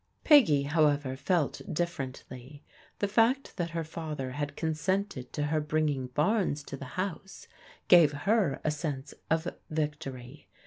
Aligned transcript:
P^gy, 0.25 0.65
however, 0.65 1.15
felt 1.15 1.61
differently. 1.71 2.63
The 2.97 3.07
fact 3.07 3.55
that 3.57 3.69
her 3.69 3.83
fa 3.83 4.15
ther 4.17 4.31
had 4.31 4.55
consented 4.55 5.31
to 5.33 5.43
her 5.43 5.61
bringing 5.61 6.07
Barnes 6.07 6.63
to 6.63 6.75
the 6.75 6.85
house 6.97 7.47
gave 7.87 8.11
her 8.25 8.59
a 8.63 8.71
sense 8.71 9.13
of 9.29 9.47
victory. 9.69 10.49